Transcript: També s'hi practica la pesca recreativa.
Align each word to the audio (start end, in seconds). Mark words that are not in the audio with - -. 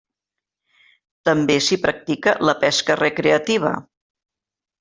També 1.29 1.57
s'hi 1.67 1.79
practica 1.85 2.35
la 2.51 2.57
pesca 2.65 2.99
recreativa. 3.05 3.75